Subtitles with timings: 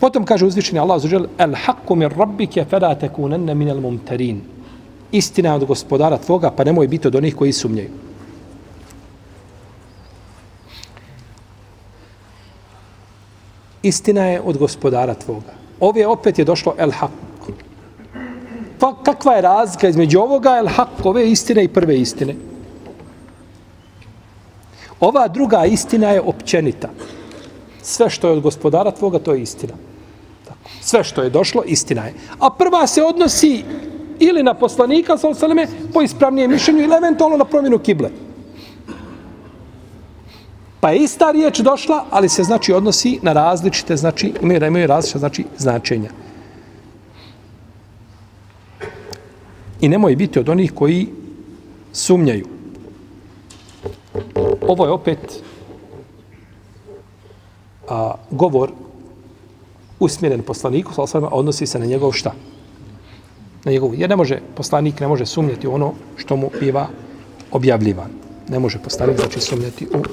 [0.00, 4.40] Potom kaže uzvišeni Allah zađel, El haqqu min rabbike fela tekunenne minel mumterin.
[5.12, 7.90] Istina je od gospodara tvoga, pa nemoj biti od onih koji sumnjaju.
[13.82, 15.54] Istina je od gospodara tvoga.
[15.80, 17.10] Ovdje opet je došlo el haq.
[18.78, 22.34] Pa kakva je razlika između ovoga el haq, ove istine i prve istine?
[25.00, 26.88] Ova druga istina je općenita.
[27.86, 29.74] Sve što je od gospodara tvoga, to je istina.
[30.44, 30.70] Tako.
[30.80, 32.14] Sve što je došlo, istina je.
[32.38, 33.64] A prva se odnosi
[34.18, 38.10] ili na poslanika, sa osaleme, po ispravnijem mišljenju, ili eventualno na promjenu kible.
[40.80, 45.18] Pa je ista riječ došla, ali se znači odnosi na različite, znači imaju, imaju različite
[45.18, 46.10] znači, značenja.
[49.80, 51.08] I nemoj biti od onih koji
[51.92, 52.46] sumnjaju.
[54.68, 55.42] Ovo je opet
[57.88, 58.70] a, govor
[60.00, 62.32] usmjeren poslaniku, sa osvrame, odnosi se na njegov šta?
[63.64, 66.88] Na njegov, jer ne može, poslanik ne može sumnjati ono što mu biva
[67.50, 68.10] objavljivan.
[68.48, 70.10] Ne može poslanik znači sumnjati u to.